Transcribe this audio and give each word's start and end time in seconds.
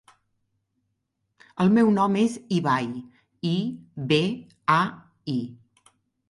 El 1.65 1.69
meu 1.75 1.91
nom 1.97 2.17
és 2.21 2.37
Ibai: 2.57 2.87
i, 3.51 3.53
be, 4.13 4.23
a, 4.79 4.81
i. 5.37 5.39